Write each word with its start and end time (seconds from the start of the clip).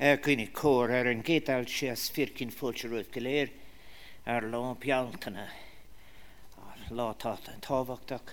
Gine 0.00 0.46
cór 0.48 0.88
ar 0.96 1.10
an 1.10 1.20
gédal 1.20 1.66
sé 1.68 1.90
as 1.92 2.06
fircin 2.08 2.48
fóteúh 2.48 3.02
goléir 3.12 3.50
ar 4.24 4.46
lá 4.48 4.72
pealtainna 4.80 5.44
látá 6.88 7.36
an 7.52 7.60
táhachtach 7.60 8.32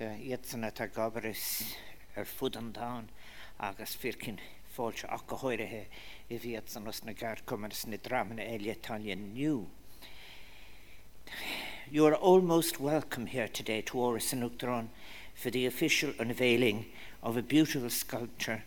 de 0.00 0.08
iadsanna 0.26 0.72
tá 0.74 0.88
gabaris 0.90 1.76
ar 2.16 2.26
fud 2.26 2.58
an 2.58 2.72
dá 2.72 2.90
agus 3.70 3.94
fircin 3.94 4.42
fáilte 4.74 5.06
ach 5.06 5.22
go 5.30 5.38
háirithe 5.44 5.86
i 6.28 6.42
bhíad 6.42 6.74
san 6.74 6.90
os 6.90 7.04
na 7.04 7.12
gar 7.12 7.38
cumas 7.46 7.86
na 7.86 8.02
dramana 8.02 8.42
eile 8.42 8.74
Italian 8.74 9.32
New. 9.32 9.68
You 11.88 12.06
are 12.06 12.16
almost 12.16 12.80
welcome 12.80 13.26
here 13.26 13.46
today 13.46 13.80
to 13.82 13.98
Áras 13.98 14.32
an 14.32 14.42
Uachtaráin 14.42 14.88
for 15.36 15.50
the 15.50 15.66
official 15.66 16.14
unveiling 16.18 16.86
of 17.22 17.36
a 17.36 17.42
beautiful 17.42 17.90
sculpture 17.90 18.64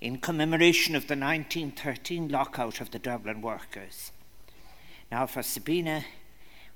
in 0.00 0.18
commemoration 0.18 0.96
of 0.96 1.06
the 1.08 1.16
1913 1.16 2.28
lockout 2.28 2.80
of 2.80 2.90
the 2.90 2.98
Dublin 2.98 3.42
workers. 3.42 4.12
Now, 5.12 5.26
for 5.26 5.42
Sabina, 5.42 6.04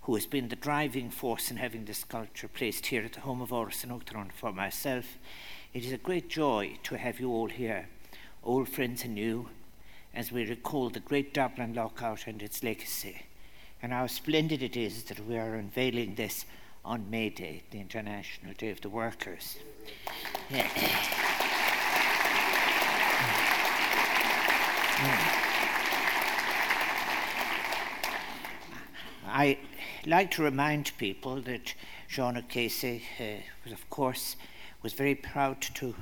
who 0.02 0.14
has 0.14 0.26
been 0.26 0.48
the 0.48 0.56
driving 0.56 1.08
force 1.08 1.50
in 1.50 1.56
having 1.56 1.86
this 1.86 1.98
sculpture 1.98 2.48
placed 2.48 2.86
here 2.86 3.02
at 3.02 3.14
the 3.14 3.20
home 3.20 3.40
of 3.40 3.52
Orson 3.52 3.90
Octron 3.90 4.30
for 4.30 4.52
myself, 4.52 5.18
it 5.72 5.84
is 5.84 5.92
a 5.92 5.98
great 5.98 6.28
joy 6.28 6.76
to 6.82 6.98
have 6.98 7.18
you 7.18 7.30
all 7.30 7.48
here, 7.48 7.88
old 8.42 8.68
friends 8.68 9.04
and 9.04 9.14
new, 9.14 9.48
as 10.12 10.30
we 10.30 10.46
recall 10.46 10.90
the 10.90 11.00
great 11.00 11.32
Dublin 11.32 11.72
lockout 11.74 12.26
and 12.26 12.42
its 12.42 12.62
legacy, 12.62 13.22
and 13.80 13.92
how 13.92 14.06
splendid 14.06 14.62
it 14.62 14.76
is 14.76 15.04
that 15.04 15.26
we 15.26 15.38
are 15.38 15.54
unveiling 15.54 16.14
this 16.14 16.44
on 16.84 17.08
May 17.10 17.30
Day, 17.30 17.62
the 17.70 17.80
International 17.80 18.52
Day 18.52 18.70
of 18.70 18.82
the 18.82 18.90
Workers. 18.90 19.56
Yeah. 20.50 20.68
I 29.26 29.58
like 30.06 30.30
to 30.32 30.42
remind 30.42 30.92
people 30.98 31.40
that 31.42 31.74
Jean 32.08 32.42
Casey 32.48 33.02
uh, 33.18 33.42
was, 33.64 33.72
of 33.72 33.88
course, 33.90 34.36
was 34.82 34.92
very 34.92 35.14
proud 35.14 35.60
to 35.60 35.94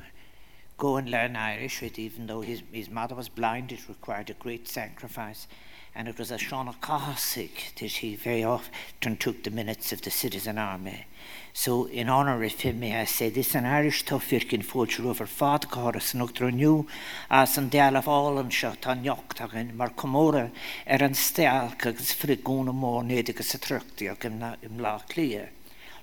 go 0.78 0.96
and 0.96 1.10
learn 1.10 1.36
Irish, 1.36 1.82
even 1.82 2.26
though 2.26 2.40
his, 2.40 2.62
his 2.72 2.90
mother 2.90 3.14
was 3.14 3.28
blind, 3.28 3.72
it 3.72 3.88
required 3.88 4.30
a 4.30 4.34
great 4.34 4.68
sacrifice. 4.68 5.46
and 5.94 6.08
it 6.08 6.18
was 6.18 6.30
a 6.30 6.36
Shauna 6.36 6.74
Cossack 6.80 7.74
that 7.78 7.90
he 7.90 8.16
very 8.16 8.42
often 8.42 9.16
took 9.16 9.42
the 9.42 9.50
minutes 9.50 9.92
of 9.92 10.02
the 10.02 10.10
Citizen 10.10 10.56
Army. 10.56 11.06
So 11.52 11.84
in 11.84 12.08
honour 12.08 12.42
of 12.42 12.52
him, 12.52 12.80
may 12.80 12.98
I 12.98 13.04
say, 13.04 13.28
this 13.28 13.54
an 13.54 13.66
Irish 13.66 14.04
toffirkin 14.04 14.64
fóiltir 14.64 15.04
over 15.04 15.26
fad 15.26 15.62
choras 15.68 16.14
an 16.14 16.20
ochtar 16.20 16.52
new 16.52 16.86
as 17.30 17.58
an 17.58 17.68
deal 17.68 17.96
of 17.96 18.08
all 18.08 18.38
an 18.38 18.48
seo 18.48 18.74
tan 18.80 19.04
niochtach 19.04 19.52
an 19.52 19.76
mar 19.76 19.90
comóra 19.90 20.50
ar 20.86 21.00
er 21.00 21.04
an 21.04 21.14
steal 21.14 21.72
agus 21.78 22.14
frigún 22.14 22.68
am 22.68 22.80
mór 22.80 23.04
néd 23.04 23.28
agus 23.28 23.54
a 23.54 23.58
trachti 23.58 24.10
ag 24.10 24.24
im, 24.24 24.78
lá. 24.78 24.98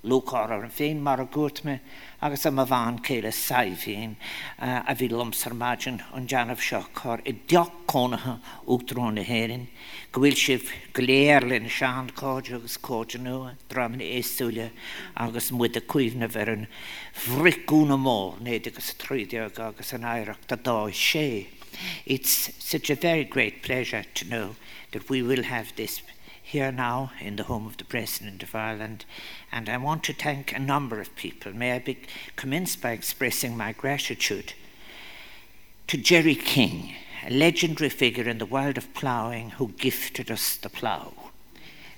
Lúá 0.03 0.45
ar 0.47 0.64
an 0.64 0.72
féin 0.72 1.02
mar 1.03 1.19
a 1.19 1.25
gúirt 1.28 1.66
me 1.67 1.80
agus 2.22 2.45
am 2.45 2.59
a 2.59 2.66
bháin 2.66 3.02
céile 3.03 3.33
saihín 3.36 4.16
a 4.59 4.95
bhí 4.95 5.09
lomsarmáin 5.11 6.00
an 6.16 6.28
deanamh 6.28 6.64
seo 6.64 6.80
chuir 6.95 7.19
i 7.28 7.33
deachcónathe 7.52 8.38
útrónna 8.64 9.25
héirinn, 9.27 9.67
go 10.11 10.23
bhfuil 10.23 10.39
sibh 10.39 10.72
goléirlinn 10.95 11.67
seán 11.67 12.08
cáide 12.16 12.55
agus 12.55 12.77
cóide 12.80 13.20
nua, 13.20 13.58
draman 13.67 14.00
éúile 14.00 14.70
agus 15.16 15.52
mu 15.52 15.67
a 15.67 15.81
cuiomhna 15.81 16.31
ver 16.31 16.53
an 16.55 16.67
bhricúna 17.25 18.00
mó 18.00 18.39
néad 18.39 18.72
agus 18.72 18.94
tríideag 19.03 19.59
agus 19.59 19.92
an 19.94 20.08
éireach 20.08 20.47
a 20.47 20.55
dá 20.55 20.80
sé. 20.95 21.47
It's 22.05 22.52
such 22.58 22.89
a 22.89 22.95
very 22.95 23.25
great 23.25 23.64
pleasure 23.64 24.05
to 24.16 24.25
know 24.25 24.55
that 24.92 25.09
we 25.09 25.22
will 25.22 25.44
have 25.44 25.75
this 25.75 26.02
here 26.50 26.72
now 26.72 27.11
in 27.22 27.36
the 27.36 27.44
home 27.44 27.67
of 27.67 27.78
the 27.78 27.86
President 27.86 28.42
of 28.42 28.55
Ireland, 28.55 29.05
and 29.52 29.69
I 29.69 29.78
want 29.78 30.04
to 30.05 30.14
thank 30.14 30.52
a 30.52 30.58
number 30.58 30.99
of 30.99 31.15
people. 31.15 31.54
May 31.54 31.73
I 31.73 31.80
be, 31.80 31.99
commence 32.36 32.76
by 32.76 32.89
expressing 32.89 33.55
my 33.55 33.71
gratitude 33.71 34.54
to 35.86 35.98
Jerry 35.98 36.33
King, 36.33 36.95
a 37.23 37.30
legendary 37.30 37.92
figure 37.92 38.27
in 38.27 38.39
the 38.39 38.48
world 38.48 38.80
of 38.80 38.92
ploughing 38.95 39.52
who 39.52 39.67
gifted 39.77 40.32
us 40.32 40.58
the 40.58 40.70
plough. 40.70 41.14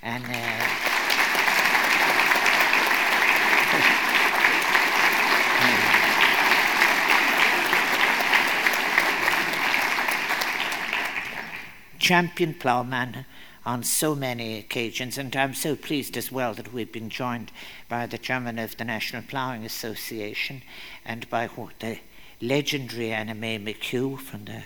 And 0.01 0.25
uh, 0.25 0.28
champion 12.00 12.53
ploughman 12.53 13.25
on 13.66 13.83
so 13.83 14.16
many 14.16 14.57
occasions, 14.57 15.17
and 15.17 15.35
I'm 15.35 15.53
so 15.53 15.75
pleased 15.75 16.17
as 16.17 16.31
well 16.31 16.53
that 16.55 16.73
we've 16.73 16.91
been 16.91 17.09
joined 17.09 17.51
by 17.88 18.05
the 18.05 18.17
chairman 18.17 18.57
of 18.57 18.77
the 18.77 18.85
National 18.85 19.22
Ploughing 19.22 19.66
Association 19.66 20.63
and 21.05 21.29
by 21.29 21.47
the 21.79 22.00
legendary 22.41 23.11
Anna 23.11 23.35
May 23.35 23.59
McHugh 23.59 24.19
from 24.19 24.45
the 24.45 24.63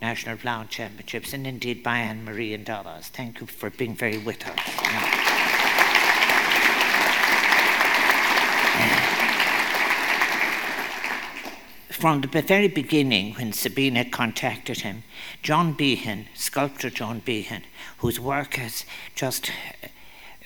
National 0.00 0.36
Ploughing 0.36 0.68
Championships, 0.68 1.32
and 1.32 1.46
indeed 1.46 1.82
by 1.82 1.98
Anne 1.98 2.24
Marie 2.24 2.54
and 2.54 2.68
others. 2.68 3.08
Thank 3.08 3.40
you 3.40 3.46
for 3.46 3.70
being 3.70 3.94
very 3.94 4.18
with 4.18 4.44
us. 4.46 5.21
From 12.02 12.20
the 12.20 12.42
very 12.42 12.66
beginning, 12.66 13.32
when 13.34 13.52
Sabina 13.52 14.04
contacted 14.04 14.80
him, 14.80 15.04
John 15.40 15.72
Behan, 15.72 16.26
sculptor 16.34 16.90
John 16.90 17.20
Behan, 17.20 17.62
whose 17.98 18.18
work 18.18 18.54
has 18.54 18.84
just 19.14 19.52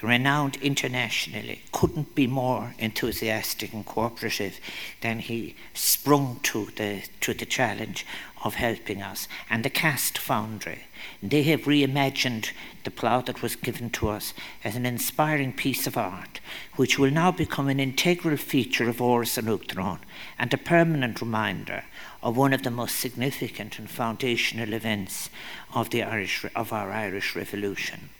renowned 0.02 0.56
internationally, 0.56 1.62
couldn't 1.72 2.14
be 2.14 2.26
more 2.26 2.74
enthusiastic 2.78 3.72
and 3.72 3.86
cooperative 3.86 4.60
than 5.00 5.20
he 5.20 5.54
sprung 5.74 6.40
to 6.42 6.66
the, 6.76 7.02
to 7.20 7.32
the 7.32 7.46
challenge 7.46 8.06
of 8.44 8.54
helping 8.54 9.02
us. 9.02 9.26
And 9.48 9.64
the 9.64 9.70
Cast 9.70 10.18
Foundry, 10.18 10.84
they 11.22 11.42
have 11.44 11.62
reimagined 11.62 12.50
the 12.84 12.90
plough 12.90 13.22
that 13.22 13.42
was 13.42 13.56
given 13.56 13.90
to 13.90 14.08
us 14.08 14.34
as 14.62 14.76
an 14.76 14.86
inspiring 14.86 15.52
piece 15.52 15.86
of 15.86 15.96
art, 15.96 16.40
which 16.76 16.98
will 16.98 17.10
now 17.10 17.32
become 17.32 17.68
an 17.68 17.80
integral 17.80 18.36
feature 18.36 18.88
of 18.88 18.98
Áras 18.98 19.38
an 19.38 19.46
Uachtaráin 19.46 20.00
and 20.38 20.52
a 20.52 20.58
permanent 20.58 21.20
reminder 21.20 21.84
of 22.22 22.36
one 22.36 22.52
of 22.52 22.62
the 22.62 22.70
most 22.70 22.96
significant 22.96 23.78
and 23.78 23.90
foundational 23.90 24.72
events 24.72 25.30
of, 25.74 25.90
the 25.90 26.02
Irish, 26.02 26.44
of 26.54 26.72
our 26.72 26.90
Irish 26.90 27.34
Revolution. 27.34 28.10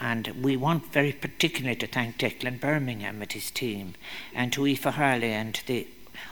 And 0.00 0.28
we 0.42 0.56
want 0.56 0.92
very 0.92 1.12
particularly 1.12 1.76
to 1.76 1.86
thank 1.86 2.18
Declan 2.18 2.60
Birmingham 2.60 3.22
and 3.22 3.32
his 3.32 3.50
team, 3.50 3.94
and 4.34 4.52
to 4.52 4.66
Aoife 4.66 4.84
Harley 4.84 5.32
and 5.32 5.60
the 5.66 5.86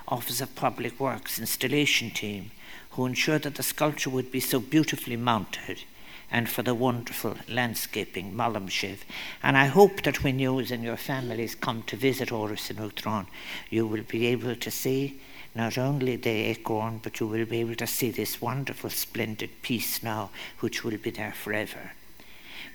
Office 0.08 0.40
of 0.40 0.54
Public 0.54 1.00
Works 1.00 1.38
installation 1.38 2.10
team, 2.10 2.50
who 2.90 3.06
ensured 3.06 3.42
that 3.42 3.54
the 3.54 3.62
sculpture 3.62 4.10
would 4.10 4.30
be 4.30 4.40
so 4.40 4.60
beautifully 4.60 5.16
mounted, 5.16 5.84
and 6.30 6.48
for 6.48 6.62
the 6.62 6.74
wonderful 6.74 7.36
landscaping 7.48 8.32
Malamshiv. 8.32 8.98
And 9.42 9.56
I 9.56 9.66
hope 9.66 10.02
that 10.02 10.22
when 10.22 10.38
you 10.38 10.58
and 10.58 10.82
your 10.82 10.96
families 10.96 11.54
come 11.54 11.82
to 11.84 11.96
visit 11.96 12.30
Áras 12.30 12.70
an 12.70 12.76
Uachtaráin, 12.76 13.26
you 13.70 13.86
will 13.86 14.02
be 14.02 14.26
able 14.26 14.56
to 14.56 14.70
see 14.70 15.20
not 15.54 15.78
only 15.78 16.16
the 16.16 16.30
acorn, 16.30 16.98
but 17.02 17.20
you 17.20 17.26
will 17.26 17.46
be 17.46 17.60
able 17.60 17.76
to 17.76 17.86
see 17.86 18.10
this 18.10 18.40
wonderful, 18.40 18.90
splendid 18.90 19.62
piece 19.62 20.02
now, 20.02 20.30
which 20.60 20.82
will 20.82 20.96
be 20.98 21.10
there 21.10 21.32
forever. 21.32 21.92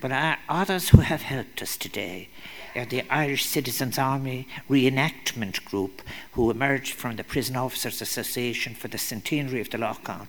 But 0.01 0.37
others 0.47 0.89
who 0.89 0.99
have 0.99 1.23
helped 1.23 1.61
us 1.61 1.77
today 1.77 2.29
are 2.75 2.85
the 2.85 3.03
Irish 3.09 3.45
Citizens 3.45 3.97
Army 3.97 4.47
Reenactment 4.69 5.65
Group, 5.65 6.01
who 6.33 6.51
emerged 6.51 6.93
from 6.93 7.15
the 7.15 7.23
Prison 7.23 7.55
Officers 7.55 8.01
Association 8.01 8.75
for 8.75 8.87
the 8.87 8.97
centenary 8.97 9.61
of 9.61 9.69
the 9.69 9.77
lockout 9.77 10.27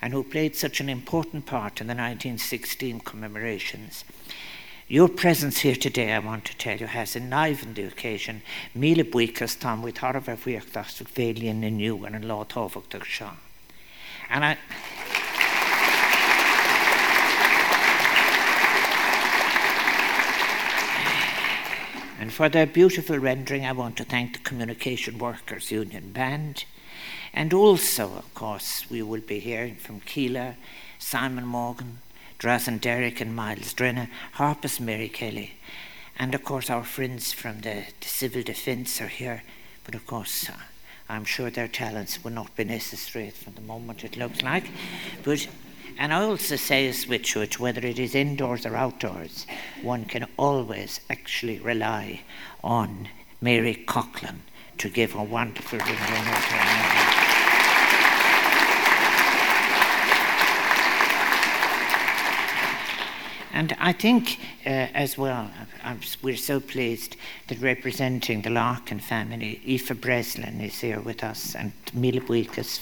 and 0.00 0.12
who 0.12 0.22
played 0.22 0.56
such 0.56 0.80
an 0.80 0.88
important 0.88 1.46
part 1.46 1.80
in 1.80 1.86
the 1.86 1.94
1916 1.94 3.00
commemorations. 3.00 4.04
Your 4.88 5.08
presence 5.08 5.58
here 5.58 5.76
today, 5.76 6.12
I 6.12 6.18
want 6.18 6.44
to 6.46 6.56
tell 6.56 6.76
you, 6.76 6.86
has 6.86 7.16
enlivened 7.16 7.76
the 7.76 7.84
occasion. 7.84 8.42
Míle 8.76 9.04
buchas 9.04 9.82
with 9.82 9.98
Harvard 9.98 10.38
Vuiachtas 10.40 11.02
Valian 11.04 11.64
and 11.66 11.80
you 11.80 12.04
and 12.04 12.24
Law 12.24 12.44
Tovok 12.44 13.04
Sean. 13.04 13.36
And 14.28 14.44
I 14.44 14.58
And 22.22 22.32
for 22.32 22.48
their 22.48 22.66
beautiful 22.66 23.18
rendering, 23.18 23.66
I 23.66 23.72
want 23.72 23.96
to 23.96 24.04
thank 24.04 24.32
the 24.32 24.38
Communication 24.38 25.18
Workers 25.18 25.72
Union 25.72 26.12
Band. 26.12 26.66
And 27.34 27.52
also, 27.52 28.12
of 28.14 28.32
course, 28.32 28.88
we 28.88 29.02
will 29.02 29.22
be 29.22 29.40
hearing 29.40 29.74
from 29.74 29.98
Keeler, 29.98 30.54
Simon 31.00 31.44
Morgan, 31.44 31.98
Drazen 32.38 32.80
Derrick, 32.80 33.20
and 33.20 33.34
Miles 33.34 33.74
Drenner, 33.74 34.08
Harpus 34.34 34.78
Mary 34.78 35.08
Kelly. 35.08 35.54
And 36.16 36.32
of 36.32 36.44
course, 36.44 36.70
our 36.70 36.84
friends 36.84 37.32
from 37.32 37.62
the, 37.62 37.86
the 37.98 38.06
Civil 38.06 38.42
Defence 38.42 39.00
are 39.00 39.08
here. 39.08 39.42
But 39.82 39.96
of 39.96 40.06
course, 40.06 40.48
uh, 40.48 40.52
I'm 41.08 41.24
sure 41.24 41.50
their 41.50 41.66
talents 41.66 42.22
will 42.22 42.30
not 42.30 42.54
be 42.54 42.62
necessary 42.62 43.30
from 43.30 43.54
the 43.54 43.62
moment 43.62 44.04
it 44.04 44.16
looks 44.16 44.42
like. 44.42 44.70
But 45.24 45.48
And 45.98 46.12
I 46.12 46.22
also 46.22 46.56
say 46.56 46.88
as 46.88 47.04
Switchwood, 47.04 47.58
whether 47.58 47.86
it 47.86 47.98
is 47.98 48.14
indoors 48.14 48.66
or 48.66 48.76
outdoors, 48.76 49.46
one 49.82 50.04
can 50.04 50.26
always 50.36 51.00
actually 51.10 51.58
rely 51.58 52.22
on 52.62 53.08
Mary 53.40 53.84
Coughlan 53.86 54.40
to 54.78 54.88
give 54.88 55.14
a 55.14 55.22
wonderful 55.22 55.78
ring 55.78 55.88
And 63.54 63.76
I 63.78 63.92
think 63.92 64.38
uh, 64.64 64.88
as 64.94 65.18
well, 65.18 65.50
I'm, 65.84 66.00
we're 66.22 66.36
so 66.36 66.58
pleased 66.58 67.16
that 67.48 67.60
representing 67.60 68.42
the 68.42 68.50
Larkin 68.50 68.98
family, 68.98 69.60
Aoife 69.68 70.00
Breslin 70.00 70.60
is 70.60 70.80
here 70.80 71.00
with 71.00 71.22
us, 71.22 71.54
and 71.54 71.72
Mila 71.92 72.24
Wilkes. 72.26 72.80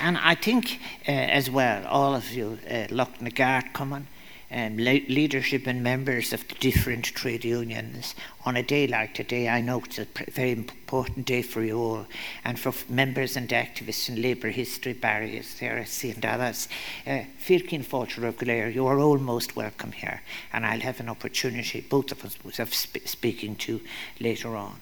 And 0.00 0.16
I 0.16 0.34
think 0.34 0.80
uh, 1.06 1.10
as 1.12 1.50
well, 1.50 1.86
all 1.86 2.14
of 2.14 2.32
you, 2.32 2.58
uh, 2.70 2.86
Loch 2.90 3.18
Nagart 3.18 3.74
coming, 3.74 4.06
um, 4.50 4.78
le- 4.78 5.06
leadership 5.08 5.66
and 5.66 5.82
members 5.82 6.32
of 6.32 6.48
the 6.48 6.54
different 6.54 7.04
trade 7.04 7.44
unions 7.44 8.14
on 8.46 8.56
a 8.56 8.62
day 8.62 8.86
like 8.86 9.12
today. 9.14 9.46
I 9.48 9.60
know 9.60 9.80
it's 9.84 9.98
a 9.98 10.06
pr- 10.06 10.30
very 10.30 10.52
important 10.52 11.26
day 11.26 11.42
for 11.42 11.62
you 11.62 11.78
all, 11.78 12.06
and 12.44 12.58
for 12.58 12.70
f- 12.70 12.88
members 12.88 13.36
and 13.36 13.48
activists 13.50 14.08
in 14.08 14.22
labour 14.22 14.48
history 14.48 14.94
barriers, 14.94 15.58
Heresy 15.58 16.10
and 16.12 16.24
others. 16.24 16.66
Uh, 17.06 17.20
Firkin 17.38 17.82
Forger 17.82 18.32
Glare, 18.32 18.70
you 18.70 18.86
are 18.86 18.98
all 18.98 19.18
most 19.18 19.54
welcome 19.54 19.92
here, 19.92 20.22
and 20.52 20.64
I'll 20.64 20.80
have 20.80 21.00
an 21.00 21.10
opportunity, 21.10 21.82
both 21.82 22.10
of 22.10 22.24
us, 22.24 22.58
of 22.58 22.72
sp- 22.72 23.04
speaking 23.06 23.54
to 23.56 23.80
later 24.18 24.56
on. 24.56 24.80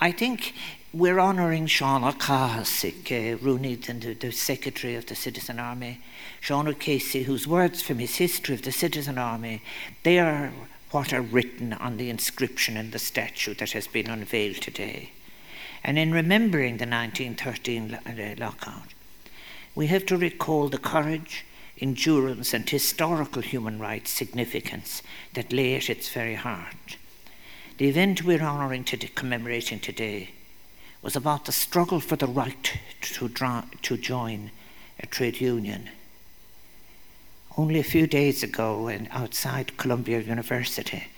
I 0.00 0.12
think 0.12 0.54
we're 0.92 1.20
honouring 1.20 1.66
Sean 1.66 2.04
O'Cahasick, 2.04 3.10
uh, 3.10 3.36
Rooney, 3.44 3.76
the, 3.76 4.14
the 4.14 4.32
Secretary 4.32 4.94
of 4.96 5.06
the 5.06 5.14
Citizen 5.14 5.58
Army, 5.58 6.00
Sean 6.40 6.68
O'Casey, 6.68 7.24
whose 7.24 7.46
words 7.46 7.82
from 7.82 7.98
his 7.98 8.16
history 8.16 8.54
of 8.54 8.62
the 8.62 8.72
Citizen 8.72 9.18
Army, 9.18 9.62
they 10.02 10.18
are 10.18 10.52
what 10.90 11.12
are 11.12 11.20
written 11.20 11.72
on 11.72 11.96
the 11.96 12.10
inscription 12.10 12.76
in 12.76 12.92
the 12.92 12.98
statue 12.98 13.54
that 13.54 13.72
has 13.72 13.88
been 13.88 14.08
unveiled 14.08 14.56
today. 14.56 15.10
And 15.82 15.98
in 15.98 16.12
remembering 16.12 16.76
the 16.76 16.86
1913 16.86 17.94
uh, 17.94 18.34
lockout, 18.38 18.94
we 19.74 19.88
have 19.88 20.06
to 20.06 20.16
recall 20.16 20.68
the 20.68 20.78
courage, 20.78 21.44
endurance, 21.80 22.54
and 22.54 22.68
historical 22.68 23.42
human 23.42 23.80
rights 23.80 24.12
significance 24.12 25.02
that 25.34 25.52
lay 25.52 25.74
at 25.74 25.90
its 25.90 26.08
very 26.08 26.36
heart. 26.36 26.96
The 27.76 27.88
event 27.88 28.22
we're 28.22 28.40
honouring 28.40 28.84
today, 28.84 29.10
commemorating 29.12 29.80
today 29.80 30.30
was 31.02 31.16
about 31.16 31.44
the 31.44 31.50
struggle 31.50 31.98
for 31.98 32.14
the 32.14 32.28
right 32.28 32.78
to, 33.00 33.28
to 33.82 33.96
join 33.96 34.52
a 35.00 35.06
trade 35.06 35.40
union. 35.40 35.90
Only 37.58 37.80
a 37.80 37.84
few 37.84 38.06
days 38.06 38.44
ago, 38.44 38.86
in, 38.86 39.08
outside 39.10 39.76
Columbia 39.76 40.20
University, 40.20 41.08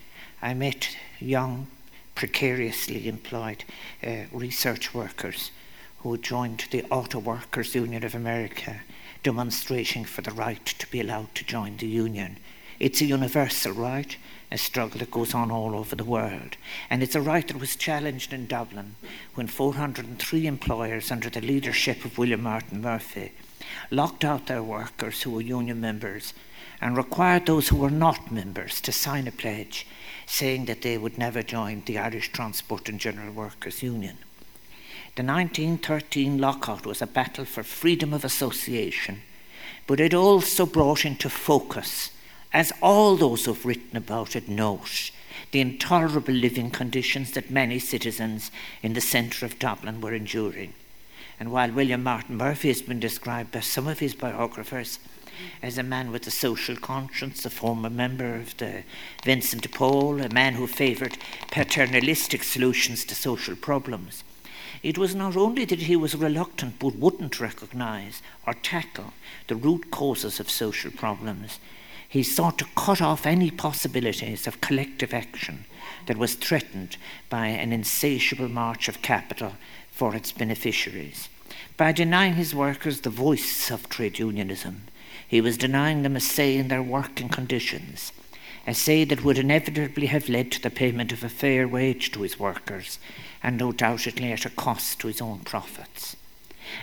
I 0.40 0.54
met 0.54 0.96
young, 1.20 1.66
precariously 2.14 3.06
employed 3.06 3.64
uh, 4.02 4.22
research 4.32 4.94
workers 4.94 5.50
who 5.98 6.16
joined 6.16 6.64
the 6.70 6.84
Auto 6.84 7.18
Workers 7.18 7.74
Union 7.74 8.02
of 8.02 8.14
America, 8.14 8.80
demonstrating 9.22 10.06
for 10.06 10.22
the 10.22 10.30
right 10.30 10.64
to 10.64 10.90
be 10.90 11.02
allowed 11.02 11.34
to 11.34 11.44
join 11.44 11.76
the 11.76 11.86
union. 11.86 12.38
It's 12.78 13.00
a 13.00 13.06
universal 13.06 13.72
right, 13.72 14.16
a 14.50 14.58
struggle 14.58 14.98
that 14.98 15.10
goes 15.10 15.34
on 15.34 15.50
all 15.50 15.74
over 15.74 15.96
the 15.96 16.04
world. 16.04 16.56
And 16.90 17.02
it's 17.02 17.14
a 17.14 17.20
right 17.20 17.46
that 17.48 17.58
was 17.58 17.76
challenged 17.76 18.32
in 18.32 18.46
Dublin 18.46 18.96
when 19.34 19.46
403 19.46 20.46
employers, 20.46 21.10
under 21.10 21.30
the 21.30 21.40
leadership 21.40 22.04
of 22.04 22.18
William 22.18 22.42
Martin 22.42 22.82
Murphy, 22.82 23.32
locked 23.90 24.24
out 24.24 24.46
their 24.46 24.62
workers 24.62 25.22
who 25.22 25.30
were 25.30 25.40
union 25.40 25.80
members 25.80 26.34
and 26.80 26.96
required 26.96 27.46
those 27.46 27.68
who 27.68 27.76
were 27.76 27.90
not 27.90 28.30
members 28.30 28.80
to 28.82 28.92
sign 28.92 29.26
a 29.26 29.32
pledge 29.32 29.86
saying 30.26 30.66
that 30.66 30.82
they 30.82 30.98
would 30.98 31.16
never 31.16 31.42
join 31.42 31.82
the 31.86 31.98
Irish 31.98 32.30
Transport 32.32 32.88
and 32.88 33.00
General 33.00 33.32
Workers 33.32 33.82
Union. 33.82 34.18
The 35.14 35.22
1913 35.22 36.36
lockout 36.36 36.84
was 36.84 37.00
a 37.00 37.06
battle 37.06 37.46
for 37.46 37.62
freedom 37.62 38.12
of 38.12 38.24
association, 38.24 39.22
but 39.86 40.00
it 40.00 40.12
also 40.12 40.66
brought 40.66 41.06
into 41.06 41.30
focus 41.30 42.10
as 42.52 42.72
all 42.80 43.16
those 43.16 43.44
who've 43.44 43.66
written 43.66 43.96
about 43.96 44.36
it 44.36 44.48
note, 44.48 45.10
the 45.50 45.60
intolerable 45.60 46.34
living 46.34 46.70
conditions 46.70 47.32
that 47.32 47.50
many 47.50 47.78
citizens 47.78 48.50
in 48.82 48.94
the 48.94 49.00
centre 49.00 49.44
of 49.44 49.58
Dublin 49.58 50.00
were 50.00 50.14
enduring. 50.14 50.72
And 51.38 51.52
while 51.52 51.70
William 51.70 52.02
Martin 52.02 52.36
Murphy 52.36 52.68
has 52.68 52.82
been 52.82 53.00
described 53.00 53.52
by 53.52 53.60
some 53.60 53.86
of 53.86 53.98
his 53.98 54.14
biographers 54.14 54.98
as 55.62 55.76
a 55.76 55.82
man 55.82 56.10
with 56.10 56.26
a 56.26 56.30
social 56.30 56.76
conscience, 56.76 57.44
a 57.44 57.50
former 57.50 57.90
member 57.90 58.36
of 58.36 58.56
the 58.56 58.84
Vincent 59.24 59.62
de 59.62 59.68
Paul, 59.68 60.20
a 60.22 60.30
man 60.30 60.54
who 60.54 60.66
favoured 60.66 61.18
paternalistic 61.50 62.42
solutions 62.42 63.04
to 63.04 63.14
social 63.14 63.54
problems, 63.54 64.24
it 64.82 64.96
was 64.96 65.14
not 65.14 65.36
only 65.36 65.64
that 65.64 65.80
he 65.80 65.96
was 65.96 66.14
reluctant 66.14 66.78
but 66.78 66.96
wouldn't 66.96 67.40
recognise 67.40 68.22
or 68.46 68.54
tackle 68.54 69.12
the 69.48 69.56
root 69.56 69.90
causes 69.90 70.40
of 70.40 70.50
social 70.50 70.90
problems 70.90 71.58
he 72.08 72.22
sought 72.22 72.58
to 72.58 72.66
cut 72.76 73.00
off 73.00 73.26
any 73.26 73.50
possibilities 73.50 74.46
of 74.46 74.60
collective 74.60 75.12
action 75.12 75.64
that 76.06 76.16
was 76.16 76.34
threatened 76.34 76.96
by 77.28 77.46
an 77.48 77.72
insatiable 77.72 78.48
march 78.48 78.88
of 78.88 79.02
capital 79.02 79.52
for 79.90 80.14
its 80.14 80.32
beneficiaries. 80.32 81.28
By 81.76 81.92
denying 81.92 82.34
his 82.34 82.54
workers 82.54 83.00
the 83.00 83.10
voice 83.10 83.70
of 83.70 83.88
trade 83.88 84.18
unionism, 84.18 84.82
he 85.26 85.40
was 85.40 85.58
denying 85.58 86.02
them 86.02 86.16
a 86.16 86.20
say 86.20 86.56
in 86.56 86.68
their 86.68 86.82
working 86.82 87.28
conditions, 87.28 88.12
a 88.66 88.74
say 88.74 89.04
that 89.04 89.24
would 89.24 89.38
inevitably 89.38 90.06
have 90.06 90.28
led 90.28 90.52
to 90.52 90.62
the 90.62 90.70
payment 90.70 91.12
of 91.12 91.22
a 91.22 91.28
fair 91.28 91.68
wage 91.68 92.12
to 92.12 92.22
his 92.22 92.38
workers, 92.38 92.98
and 93.42 93.58
no 93.58 93.72
doubtedly 93.72 94.32
at 94.32 94.44
a 94.44 94.50
cost 94.50 95.00
to 95.00 95.08
his 95.08 95.20
own 95.20 95.40
profits. 95.40 96.16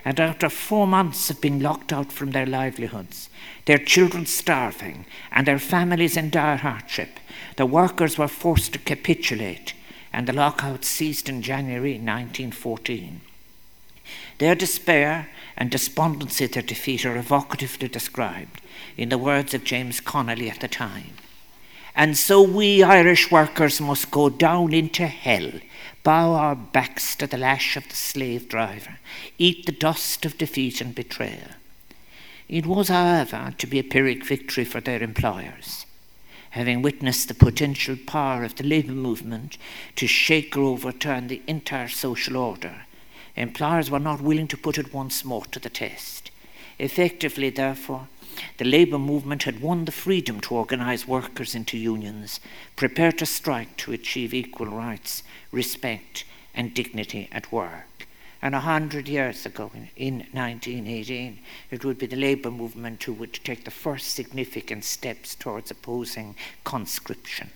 And 0.06 0.20
after 0.20 0.50
four 0.50 0.88
months 0.88 1.30
of 1.30 1.42
being 1.42 1.60
locked 1.60 1.94
out 1.94 2.12
from 2.12 2.32
their 2.32 2.46
livelihoods, 2.46 3.30
their 3.66 3.78
children 3.78 4.26
starving, 4.26 5.06
and 5.32 5.48
their 5.48 5.60
families 5.60 6.18
in 6.18 6.30
dire 6.30 6.58
hardship, 6.58 7.20
the 7.56 7.66
workers 7.66 8.18
were 8.18 8.28
forced 8.28 8.74
to 8.74 8.80
capitulate, 8.80 9.74
and 10.12 10.28
the 10.28 10.34
lockout 10.34 10.86
ceased 10.86 11.30
in 11.30 11.42
January 11.42 11.94
1914. 11.94 13.22
Their 14.38 14.56
despair 14.56 15.30
and 15.58 15.70
despondency 15.70 16.46
at 16.46 16.54
their 16.54 16.64
defeat 16.64 17.06
are 17.06 17.18
evocatively 17.18 17.88
described 17.88 18.62
in 18.98 19.10
the 19.10 19.18
words 19.18 19.54
of 19.54 19.64
James 19.64 20.00
Connolly 20.00 20.50
at 20.50 20.60
the 20.60 20.68
time. 20.68 21.14
And 21.96 22.18
so 22.18 22.42
we 22.42 22.82
Irish 22.82 23.32
workers 23.32 23.80
must 23.80 24.12
go 24.12 24.30
down 24.30 24.74
into 24.74 25.08
hell 25.08 25.52
bow 26.04 26.34
our 26.34 26.56
backs 26.56 27.16
to 27.16 27.26
the 27.26 27.38
lash 27.38 27.78
of 27.78 27.88
the 27.88 27.96
slave 27.96 28.50
driver, 28.50 29.00
eat 29.38 29.66
the 29.66 29.72
dust 29.72 30.26
of 30.26 30.38
defeat 30.38 30.82
and 30.82 30.94
betrayal. 30.94 31.52
It 32.50 32.66
was, 32.66 32.90
however, 32.90 33.54
to 33.58 33.68
be 33.68 33.80
a 33.80 33.84
Pyrrhic 33.84 34.26
victory 34.26 34.66
for 34.66 34.82
their 34.82 35.02
employers. 35.02 35.86
Having 36.52 36.82
witnessed 36.82 37.30
the 37.30 37.34
potential 37.34 37.96
power 38.06 38.44
of 38.44 38.56
the 38.56 38.66
labour 38.66 38.92
movement 38.92 39.58
to 39.96 40.06
shake 40.06 40.56
or 40.56 40.64
overturn 40.64 41.28
the 41.28 41.42
entire 41.48 41.88
social 41.88 42.38
order, 42.38 42.86
employers 43.36 43.90
were 43.90 43.98
not 43.98 44.22
willing 44.22 44.48
to 44.50 44.58
put 44.58 44.78
it 44.78 44.94
once 44.94 45.26
more 45.26 45.46
to 45.46 45.60
the 45.60 45.70
test. 45.70 46.30
Effectively, 46.78 47.50
therefore, 47.50 48.08
the 48.58 48.66
labour 48.66 49.00
movement 49.00 49.44
had 49.44 49.62
won 49.62 49.86
the 49.86 49.92
freedom 49.92 50.40
to 50.42 50.56
organise 50.56 51.08
workers 51.08 51.56
into 51.56 51.78
unions, 51.78 52.40
prepared 52.76 53.18
to 53.20 53.26
strike 53.26 53.78
to 53.78 53.92
achieve 53.92 54.34
equal 54.34 54.68
rights, 54.68 55.24
respect, 55.52 56.26
and 56.54 56.74
dignity 56.74 57.30
at 57.32 57.52
work. 57.52 58.08
And 58.42 58.54
a 58.54 58.60
hundred 58.60 59.08
years 59.08 59.46
ago, 59.46 59.72
in 59.96 60.28
1918, 60.34 61.40
it 61.72 61.86
would 61.86 61.98
be 61.98 62.08
the 62.08 62.18
labour 62.18 62.52
movement 62.52 63.02
who 63.04 63.14
would 63.14 63.34
take 63.34 63.64
the 63.64 63.72
first 63.72 64.10
significant 64.10 64.84
steps 64.84 65.34
towards 65.34 65.72
opposing 65.72 66.36
conscription. 66.66 67.52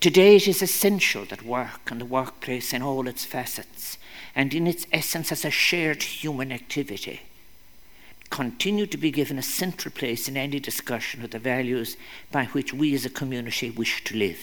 Today, 0.00 0.36
it 0.36 0.46
is 0.46 0.60
essential 0.60 1.24
that 1.24 1.42
work 1.42 1.90
and 1.90 2.00
the 2.00 2.04
workplace 2.04 2.72
in 2.72 2.82
all 2.82 3.08
its 3.08 3.24
facets, 3.24 3.96
and 4.34 4.52
in 4.52 4.66
its 4.66 4.86
essence 4.92 5.32
as 5.32 5.44
a 5.44 5.50
shared 5.50 6.02
human 6.02 6.52
activity, 6.52 7.22
continue 8.30 8.86
to 8.86 8.96
be 8.96 9.10
given 9.10 9.38
a 9.38 9.42
central 9.42 9.92
place 9.92 10.28
in 10.28 10.36
any 10.36 10.60
discussion 10.60 11.24
of 11.24 11.30
the 11.30 11.38
values 11.38 11.96
by 12.30 12.46
which 12.46 12.74
we 12.74 12.94
as 12.94 13.04
a 13.04 13.10
community 13.10 13.70
wish 13.70 14.04
to 14.04 14.16
live. 14.16 14.38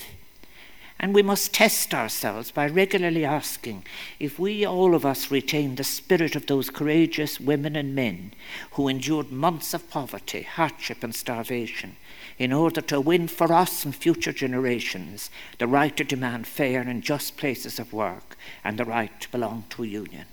And 0.97 1.13
we 1.13 1.21
must 1.21 1.53
test 1.53 1.93
ourselves 1.93 2.51
by 2.51 2.67
regularly 2.67 3.25
asking 3.25 3.85
if 4.17 4.39
we, 4.39 4.65
all 4.65 4.95
of 4.95 5.05
us, 5.05 5.29
retain 5.29 5.75
the 5.75 5.83
spirit 5.83 6.35
of 6.35 6.45
those 6.45 6.69
courageous 6.69 7.37
women 7.39 7.75
and 7.75 7.93
men 7.93 8.31
who 8.71 8.87
endured 8.87 9.31
months 9.31 9.73
of 9.73 9.89
poverty, 9.89 10.43
hardship, 10.43 11.03
and 11.03 11.13
starvation 11.13 11.97
in 12.37 12.53
order 12.53 12.81
to 12.81 13.01
win 13.01 13.27
for 13.27 13.51
us 13.51 13.83
and 13.83 13.95
future 13.95 14.31
generations 14.31 15.29
the 15.57 15.67
right 15.67 15.95
to 15.97 16.03
demand 16.03 16.47
fair 16.47 16.81
and 16.81 17.03
just 17.03 17.37
places 17.37 17.77
of 17.77 17.93
work 17.93 18.37
and 18.63 18.77
the 18.77 18.85
right 18.85 19.19
to 19.19 19.29
belong 19.29 19.65
to 19.69 19.83
a 19.83 19.87
union. 19.87 20.25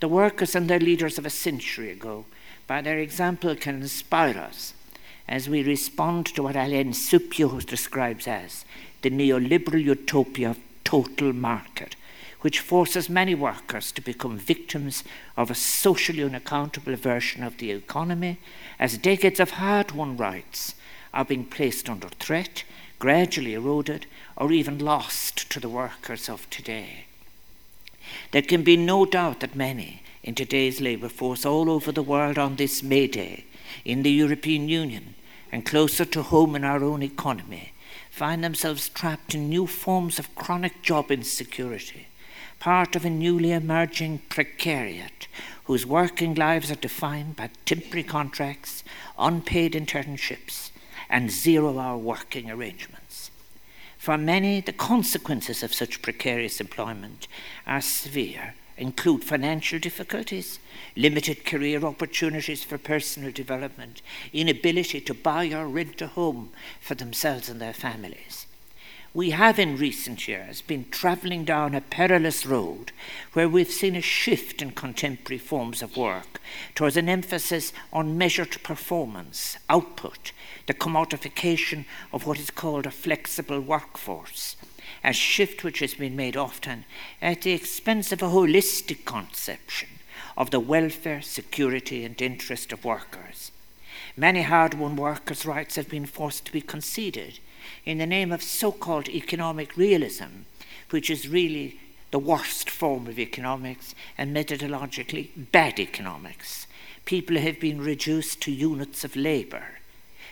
The 0.00 0.08
workers 0.08 0.54
and 0.54 0.68
their 0.68 0.80
leaders 0.80 1.18
of 1.18 1.26
a 1.26 1.30
century 1.30 1.90
ago, 1.90 2.26
by 2.66 2.80
their 2.80 2.98
example, 2.98 3.54
can 3.56 3.76
inspire 3.76 4.38
us 4.38 4.74
as 5.28 5.48
we 5.48 5.62
respond 5.62 6.26
to 6.26 6.42
what 6.42 6.56
Alain 6.56 6.92
Supiot 6.92 7.66
describes 7.66 8.26
as 8.26 8.64
the 9.02 9.10
neoliberal 9.10 9.82
utopia 9.82 10.50
of 10.50 10.58
total 10.84 11.32
market, 11.32 11.96
which 12.40 12.60
forces 12.60 13.08
many 13.08 13.34
workers 13.34 13.90
to 13.92 14.02
become 14.02 14.36
victims 14.36 15.02
of 15.36 15.50
a 15.50 15.54
socially 15.54 16.22
unaccountable 16.22 16.94
version 16.94 17.42
of 17.42 17.56
the 17.58 17.70
economy 17.70 18.38
as 18.78 18.98
decades 18.98 19.40
of 19.40 19.52
hard 19.52 19.92
won 19.92 20.16
rights 20.16 20.74
are 21.12 21.24
being 21.24 21.44
placed 21.44 21.88
under 21.88 22.08
threat, 22.08 22.64
gradually 22.98 23.54
eroded, 23.54 24.06
or 24.36 24.52
even 24.52 24.78
lost 24.78 25.50
to 25.50 25.60
the 25.60 25.68
workers 25.68 26.28
of 26.28 26.48
today. 26.50 27.06
There 28.32 28.42
can 28.42 28.62
be 28.62 28.76
no 28.76 29.06
doubt 29.06 29.40
that 29.40 29.56
many 29.56 30.02
in 30.24 30.34
today's 30.34 30.80
labour 30.80 31.10
force 31.10 31.44
all 31.44 31.70
over 31.70 31.92
the 31.92 32.02
world 32.02 32.38
on 32.38 32.56
this 32.56 32.82
May 32.82 33.06
Day, 33.06 33.44
in 33.84 34.02
the 34.02 34.10
European 34.10 34.68
Union, 34.70 35.14
and 35.52 35.66
closer 35.66 36.06
to 36.06 36.22
home 36.22 36.56
in 36.56 36.64
our 36.64 36.82
own 36.82 37.02
economy, 37.02 37.72
find 38.10 38.42
themselves 38.42 38.88
trapped 38.88 39.34
in 39.34 39.50
new 39.50 39.66
forms 39.66 40.18
of 40.18 40.34
chronic 40.34 40.80
job 40.82 41.10
insecurity, 41.10 42.08
part 42.58 42.96
of 42.96 43.04
a 43.04 43.10
newly 43.10 43.52
emerging 43.52 44.22
precariat 44.30 45.26
whose 45.64 45.84
working 45.84 46.34
lives 46.34 46.70
are 46.70 46.76
defined 46.76 47.36
by 47.36 47.50
temporary 47.66 48.02
contracts, 48.02 48.82
unpaid 49.18 49.74
internships, 49.74 50.70
and 51.10 51.30
zero 51.30 51.78
hour 51.78 51.98
working 51.98 52.50
arrangements. 52.50 53.30
For 53.98 54.16
many, 54.16 54.62
the 54.62 54.72
consequences 54.72 55.62
of 55.62 55.74
such 55.74 56.02
precarious 56.02 56.60
employment 56.60 57.28
are 57.66 57.82
severe 57.82 58.54
include 58.76 59.24
financial 59.24 59.78
difficulties, 59.78 60.58
limited 60.96 61.44
career 61.44 61.84
opportunities 61.84 62.64
for 62.64 62.78
personal 62.78 63.30
development, 63.30 64.02
inability 64.32 65.00
to 65.00 65.14
buy 65.14 65.52
or 65.52 65.66
rent 65.66 66.02
a 66.02 66.08
home 66.08 66.50
for 66.80 66.94
themselves 66.94 67.48
and 67.48 67.60
their 67.60 67.72
families. 67.72 68.46
We 69.14 69.30
have 69.30 69.60
in 69.60 69.76
recent 69.76 70.26
years 70.26 70.60
been 70.60 70.86
travelling 70.90 71.44
down 71.44 71.72
a 71.76 71.80
perilous 71.80 72.44
road 72.44 72.90
where 73.32 73.48
we've 73.48 73.70
seen 73.70 73.94
a 73.94 74.00
shift 74.00 74.60
in 74.60 74.72
contemporary 74.72 75.38
forms 75.38 75.82
of 75.82 75.96
work 75.96 76.40
towards 76.74 76.96
an 76.96 77.08
emphasis 77.08 77.72
on 77.92 78.18
measured 78.18 78.60
performance, 78.64 79.56
output, 79.70 80.32
the 80.66 80.74
commodification 80.74 81.84
of 82.12 82.26
what 82.26 82.40
is 82.40 82.50
called 82.50 82.86
a 82.86 82.90
flexible 82.90 83.60
workforce 83.60 84.56
a 85.04 85.12
shift 85.12 85.62
which 85.62 85.80
has 85.80 85.94
been 85.94 86.16
made 86.16 86.36
often 86.36 86.86
at 87.20 87.42
the 87.42 87.52
expense 87.52 88.10
of 88.10 88.22
a 88.22 88.28
holistic 88.28 89.04
conception 89.04 89.90
of 90.36 90.50
the 90.50 90.58
welfare, 90.58 91.20
security, 91.20 92.04
and 92.04 92.20
interest 92.20 92.72
of 92.72 92.84
workers. 92.84 93.52
Many 94.16 94.42
hard 94.42 94.74
won 94.74 94.96
workers' 94.96 95.44
rights 95.44 95.76
have 95.76 95.88
been 95.88 96.06
forced 96.06 96.46
to 96.46 96.52
be 96.52 96.62
conceded 96.62 97.38
in 97.84 97.98
the 97.98 98.06
name 98.06 98.32
of 98.32 98.42
so 98.42 98.72
called 98.72 99.08
economic 99.08 99.76
realism, 99.76 100.46
which 100.90 101.10
is 101.10 101.28
really 101.28 101.78
the 102.10 102.18
worst 102.18 102.70
form 102.70 103.06
of 103.06 103.18
economics 103.18 103.94
and 104.16 104.34
methodologically 104.34 105.28
bad 105.52 105.78
economics. 105.78 106.66
People 107.04 107.36
have 107.36 107.60
been 107.60 107.80
reduced 107.80 108.40
to 108.40 108.52
units 108.52 109.04
of 109.04 109.16
labour, 109.16 109.80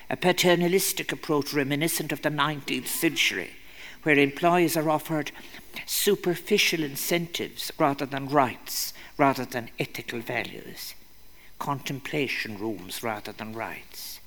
a 0.09 0.17
paternalistic 0.17 1.11
approach 1.11 1.53
reminiscent 1.53 2.11
of 2.11 2.21
the 2.21 2.29
19th 2.29 2.87
century 2.87 3.51
where 4.03 4.17
employees 4.17 4.77
are 4.77 4.89
offered 4.89 5.31
superficial 5.85 6.83
incentives 6.83 7.71
rather 7.77 8.05
than 8.05 8.27
rights, 8.27 8.93
rather 9.17 9.45
than 9.45 9.69
ethical 9.79 10.19
values, 10.19 10.93
contemplation 11.59 12.57
rooms 12.57 13.01
rather 13.01 13.31
than 13.31 13.53
rights. 13.53 14.19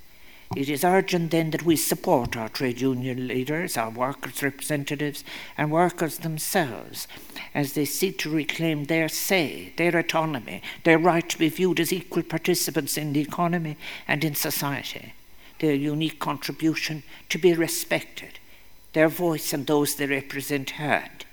It 0.54 0.68
is 0.68 0.85
urgent 0.85 1.33
then 1.33 1.50
that 1.50 1.64
we 1.64 1.75
support 1.75 2.37
our 2.37 2.49
trade 2.49 2.80
union 2.80 3.26
leaders, 3.26 3.76
our 3.76 3.90
workers' 3.90 4.42
representatives, 4.42 5.25
and 5.59 5.73
workers 5.73 6.18
themselves 6.18 7.09
as 7.52 7.73
they 7.73 7.85
seek 7.85 8.18
to 8.18 8.30
reclaim 8.30 8.85
their 8.85 9.09
say, 9.09 9.73
their 9.76 9.97
autonomy, 9.97 10.62
their 10.85 10.99
right 10.99 11.28
to 11.28 11.38
be 11.38 11.49
viewed 11.49 11.80
as 11.80 11.92
equal 11.92 12.23
participants 12.23 12.97
in 12.97 13.12
the 13.12 13.21
economy 13.21 13.76
and 14.06 14.23
in 14.23 14.37
society, 14.37 15.14
their 15.59 15.75
unique 15.75 16.21
contribution 16.21 17.02
to 17.28 17.38
be 17.38 17.52
respected 17.52 18.38
their 18.97 19.09
voice 19.09 19.53
and 19.53 19.67
those 19.67 19.95
they 19.97 20.07
represent 20.07 20.71
heard, 20.71 21.26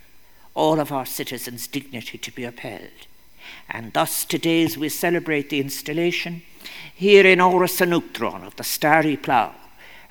all 0.53 0.81
of 0.81 0.91
our 0.91 1.05
citizens' 1.05 1.65
dignity 1.65 2.17
to 2.17 2.29
be 2.29 2.43
upheld. 2.43 3.07
And 3.69 3.93
thus, 3.93 4.25
today, 4.25 4.65
as 4.65 4.77
we 4.77 4.89
celebrate 4.89 5.49
the 5.49 5.61
installation 5.61 6.41
here 6.93 7.25
in 7.25 7.39
Uachtaráin 7.39 8.45
of 8.45 8.57
the 8.57 8.65
Starry 8.65 9.15
Plough, 9.15 9.55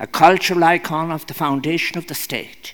a 0.01 0.07
cultural 0.07 0.65
icon 0.65 1.13
of 1.13 1.27
the 1.27 1.35
foundation 1.35 1.99
of 1.99 2.07
the 2.07 2.15
state, 2.15 2.73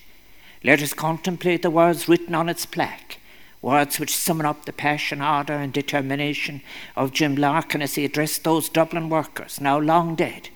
let 0.62 0.80
us 0.80 0.94
contemplate 0.94 1.62
the 1.62 1.70
words 1.70 2.08
written 2.08 2.36
on 2.36 2.48
its 2.48 2.64
plaque, 2.64 3.18
words 3.60 3.98
which 3.98 4.14
summon 4.14 4.46
up 4.46 4.64
the 4.64 4.72
passion, 4.72 5.20
ardour, 5.20 5.56
and 5.56 5.72
determination 5.72 6.62
of 6.94 7.12
Jim 7.12 7.34
Larkin 7.34 7.82
as 7.82 7.96
he 7.96 8.04
addressed 8.04 8.44
those 8.44 8.68
Dublin 8.68 9.08
workers, 9.08 9.60
now 9.60 9.76
long 9.76 10.14
dead, 10.14 10.50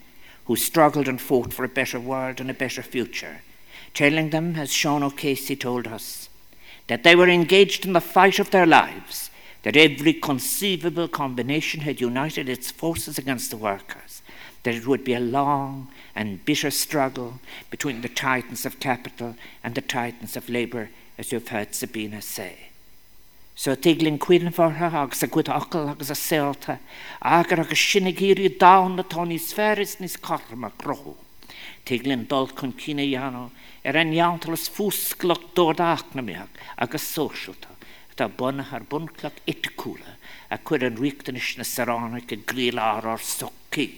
who 0.44 0.54
struggled 0.54 1.08
and 1.08 1.20
fought 1.20 1.52
for 1.52 1.64
a 1.64 1.68
better 1.68 1.98
world 1.98 2.40
and 2.40 2.48
a 2.48 2.54
better 2.54 2.84
future 2.84 3.40
telling 3.94 4.30
them, 4.30 4.56
as 4.56 4.72
Sean 4.72 5.02
O'Casey 5.02 5.56
told 5.56 5.86
us, 5.86 6.28
that 6.86 7.04
they 7.04 7.14
were 7.14 7.28
engaged 7.28 7.84
in 7.84 7.92
the 7.92 8.00
fight 8.00 8.38
of 8.38 8.50
their 8.50 8.66
lives, 8.66 9.30
that 9.62 9.76
every 9.76 10.12
conceivable 10.12 11.08
combination 11.08 11.82
had 11.82 12.00
united 12.00 12.48
its 12.48 12.70
forces 12.70 13.18
against 13.18 13.50
the 13.50 13.56
workers, 13.56 14.22
that 14.64 14.74
it 14.74 14.86
would 14.86 15.04
be 15.04 15.14
a 15.14 15.20
long 15.20 15.88
and 16.14 16.44
bitter 16.44 16.70
struggle 16.70 17.40
between 17.70 18.00
the 18.00 18.08
titans 18.08 18.66
of 18.66 18.80
capital 18.80 19.36
and 19.62 19.74
the 19.74 19.80
titans 19.80 20.36
of 20.36 20.48
labour, 20.48 20.90
as 21.18 21.32
you've 21.32 21.48
heard 21.48 21.74
Sabina 21.74 22.20
say. 22.20 22.68
So 23.54 23.76
tiglin 23.76 24.18
cuian 24.18 24.52
fortha 24.52 24.92
agus 24.92 25.22
a 25.22 25.26
gud 25.26 25.46
acal 25.46 25.90
agus 25.90 26.10
a 26.10 26.14
selta, 26.14 26.78
agar 27.22 27.60
agus 27.60 27.78
sinna 27.78 28.12
géirí 28.12 28.58
down 28.58 28.96
na 28.96 29.02
tá 29.02 29.24
níos 29.26 29.52
feris 29.54 29.96
níos 30.00 30.20
karma 30.20 30.72
grohu. 30.78 31.14
Tiglin 31.84 32.26
dol 32.28 32.48
chun 32.48 32.72
cína 32.72 33.02
iano 33.02 33.50
ar 33.84 33.96
an 33.96 34.12
neantalas 34.12 34.68
fúsclach 34.70 35.52
dódáach 35.54 36.14
na 36.14 36.22
meach 36.22 36.48
agus 36.76 37.02
sóisiúta 37.02 37.72
Tá 38.16 38.28
buna 38.28 38.66
ar 38.70 38.84
bunclach 38.84 39.40
itcúla 39.48 40.18
a 40.50 40.58
chuir 40.58 40.84
an 40.84 40.96
riachtanis 40.96 41.56
na 41.56 41.64
sarrána 41.64 42.20
go 42.20 42.36
grílar 42.36 43.06
ar 43.06 43.18
soki. 43.18 43.88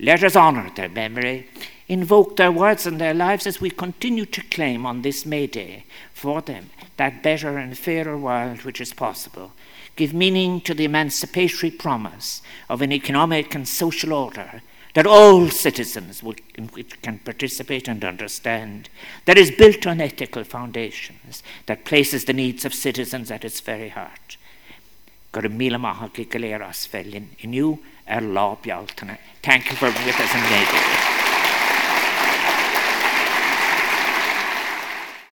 Let 0.00 0.24
us 0.24 0.34
honor 0.34 0.70
their 0.74 0.88
memory, 0.88 1.48
invoke 1.88 2.36
their 2.36 2.50
words 2.50 2.86
and 2.86 3.00
their 3.00 3.14
lives 3.14 3.46
as 3.46 3.60
we 3.60 3.70
continue 3.70 4.26
to 4.26 4.42
claim 4.42 4.84
on 4.84 5.02
this 5.02 5.24
May 5.24 5.46
Day 5.46 5.84
for 6.12 6.42
them 6.42 6.70
that 6.96 7.22
better 7.22 7.58
and 7.58 7.78
fairer 7.78 8.18
world 8.18 8.64
which 8.64 8.80
is 8.80 8.92
possible. 8.92 9.52
Give 9.94 10.12
meaning 10.12 10.60
to 10.62 10.74
the 10.74 10.84
emancipatory 10.84 11.70
promise 11.70 12.42
of 12.68 12.82
an 12.82 12.92
economic 12.92 13.54
and 13.54 13.66
social 13.66 14.12
order 14.12 14.62
that 14.98 15.06
all 15.06 15.48
citizens 15.48 16.24
will, 16.24 16.34
can 17.02 17.20
participate 17.20 17.86
and 17.86 18.04
understand, 18.04 18.88
that 19.26 19.38
is 19.38 19.52
built 19.52 19.86
on 19.86 20.00
ethical 20.00 20.42
foundations, 20.42 21.44
that 21.66 21.84
places 21.84 22.24
the 22.24 22.32
needs 22.32 22.64
of 22.64 22.74
citizens 22.74 23.30
at 23.30 23.44
its 23.44 23.60
very 23.60 23.90
heart. 23.90 24.36
Bealtainna. 28.60 29.12
Er 29.12 29.18
Thank 29.40 29.70
you 29.70 29.76
for 29.76 29.92
being 29.92 30.06
with 30.06 30.18
us 30.18 30.34
and 30.34 31.07